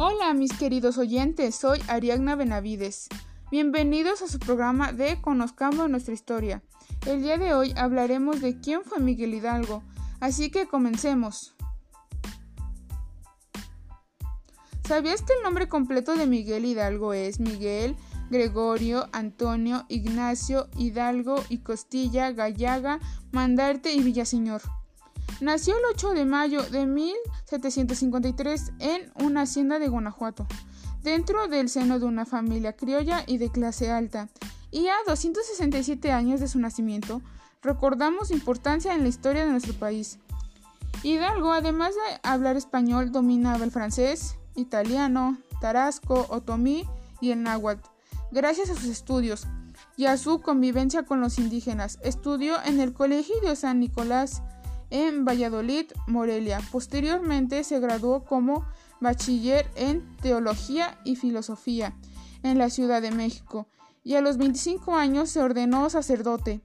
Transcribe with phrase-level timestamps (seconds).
[0.00, 3.08] Hola mis queridos oyentes, soy Ariagna Benavides.
[3.50, 6.62] Bienvenidos a su programa de Conozcamos nuestra historia.
[7.04, 9.82] El día de hoy hablaremos de quién fue Miguel Hidalgo,
[10.20, 11.56] así que comencemos.
[14.86, 17.96] ¿Sabías que el nombre completo de Miguel Hidalgo es Miguel
[18.30, 23.00] Gregorio Antonio Ignacio Hidalgo y Costilla Gallaga
[23.32, 24.62] Mandarte y Villaseñor?
[25.40, 30.48] Nació el 8 de mayo de 1753 en una hacienda de Guanajuato,
[31.04, 34.28] dentro del seno de una familia criolla y de clase alta,
[34.72, 37.22] y a 267 años de su nacimiento,
[37.62, 40.18] recordamos su importancia en la historia de nuestro país.
[41.04, 46.84] Hidalgo, además de hablar español, dominaba el francés, italiano, tarasco, otomí
[47.20, 47.88] y el náhuatl.
[48.32, 49.46] Gracias a sus estudios
[49.96, 54.42] y a su convivencia con los indígenas, estudió en el Colegio de San Nicolás
[54.90, 56.60] en Valladolid, Morelia.
[56.70, 58.64] Posteriormente se graduó como
[59.00, 61.96] bachiller en Teología y Filosofía
[62.42, 63.68] en la Ciudad de México
[64.04, 66.62] y a los 25 años se ordenó sacerdote.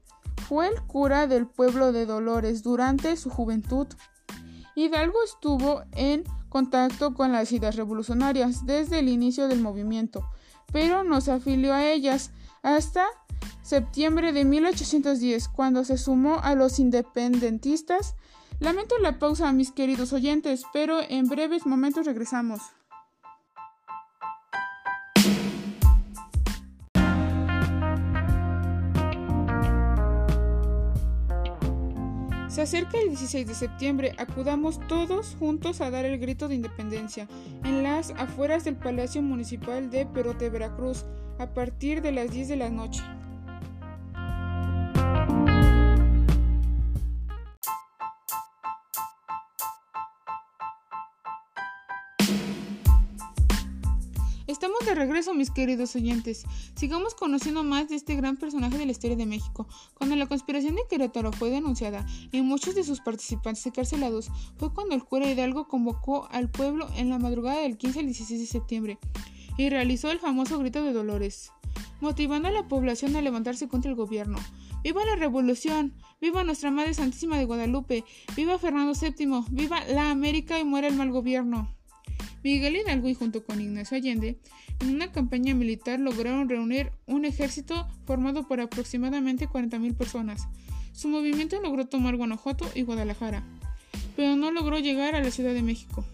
[0.47, 3.88] Fue el cura del pueblo de Dolores durante su juventud.
[4.75, 10.30] Hidalgo estuvo en contacto con las ideas revolucionarias desde el inicio del movimiento,
[10.72, 12.31] pero no se afilió a ellas
[12.64, 13.06] hasta
[13.61, 18.16] septiembre de 1810, cuando se sumó a los independentistas.
[18.59, 22.61] Lamento la pausa, mis queridos oyentes, pero en breves momentos regresamos.
[32.54, 37.28] Se acerca el 16 de septiembre, acudamos todos juntos a dar el grito de independencia
[37.64, 41.04] en las afueras del Palacio Municipal de Perote, Veracruz,
[41.40, 43.02] a partir de las 10 de la noche.
[54.54, 56.46] Estamos de regreso, mis queridos oyentes.
[56.75, 59.68] Sigamos conociendo más de este gran personaje de la historia de México.
[59.96, 64.94] Cuando la conspiración de Querétaro fue denunciada y muchos de sus participantes encarcelados, fue cuando
[64.94, 69.00] el cura Hidalgo convocó al pueblo en la madrugada del 15 al 16 de septiembre
[69.58, 71.52] y realizó el famoso grito de Dolores,
[72.00, 74.38] motivando a la población a levantarse contra el gobierno.
[74.84, 75.96] ¡Viva la revolución!
[76.22, 78.06] ¡Viva nuestra Madre Santísima de Guadalupe!
[78.36, 79.46] ¡Viva Fernando VII!
[79.50, 81.74] ¡Viva la América y muera el mal gobierno!
[82.44, 84.38] Miguel Hidalgo y junto con Ignacio Allende,
[84.81, 90.48] en una campaña militar lograron reunir un ejército formado por aproximadamente 40.000 personas.
[90.92, 93.44] Su movimiento logró tomar Guanajuato y Guadalajara,
[94.16, 96.06] pero no logró llegar a la Ciudad de México.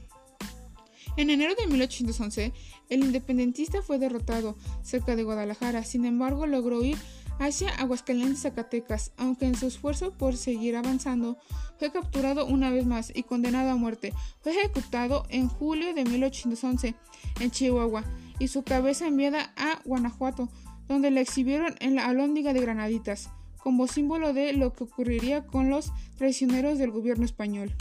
[1.17, 2.53] En enero de 1811,
[2.89, 6.97] el independentista fue derrotado cerca de Guadalajara, sin embargo logró ir
[7.39, 11.37] hacia Aguascalientes, Zacatecas, aunque en su esfuerzo por seguir avanzando
[11.77, 14.13] fue capturado una vez más y condenado a muerte.
[14.41, 16.93] Fue ejecutado en julio de 1811
[17.39, 18.03] en Chihuahua
[18.37, 20.49] y su cabeza enviada a Guanajuato,
[20.87, 25.69] donde la exhibieron en la Alhóndiga de Granaditas, como símbolo de lo que ocurriría con
[25.69, 27.73] los traicioneros del gobierno español.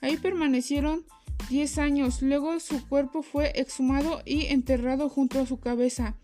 [0.00, 1.04] Ahí permanecieron
[1.48, 6.14] 10 años, luego su cuerpo fue exhumado y enterrado junto a su cabeza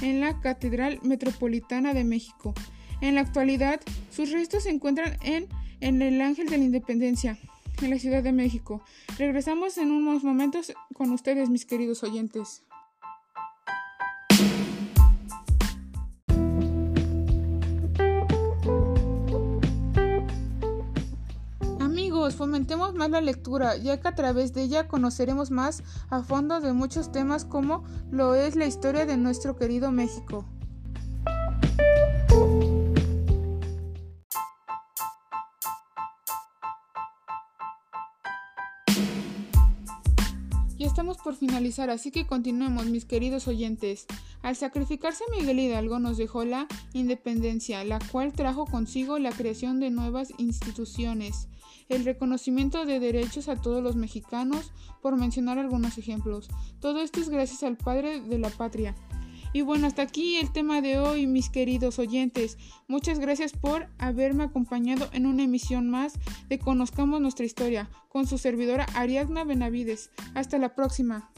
[0.00, 2.54] en la Catedral Metropolitana de México.
[3.00, 5.48] En la actualidad, sus restos se encuentran en,
[5.80, 7.38] en el Ángel de la Independencia,
[7.80, 8.82] en la Ciudad de México.
[9.18, 12.62] Regresamos en unos momentos con ustedes, mis queridos oyentes.
[22.42, 26.72] Fomentemos más la lectura, ya que a través de ella conoceremos más a fondo de
[26.72, 30.44] muchos temas como lo es la historia de nuestro querido México.
[40.78, 44.06] Ya estamos por finalizar, así que continuemos, mis queridos oyentes.
[44.42, 49.90] Al sacrificarse Miguel Hidalgo nos dejó la independencia, la cual trajo consigo la creación de
[49.90, 51.48] nuevas instituciones,
[51.88, 56.48] el reconocimiento de derechos a todos los mexicanos, por mencionar algunos ejemplos.
[56.80, 58.96] Todo esto es gracias al Padre de la Patria.
[59.52, 62.56] Y bueno, hasta aquí el tema de hoy, mis queridos oyentes.
[62.88, 66.14] Muchas gracias por haberme acompañado en una emisión más
[66.48, 70.10] de Conozcamos nuestra historia con su servidora Ariadna Benavides.
[70.34, 71.30] Hasta la próxima.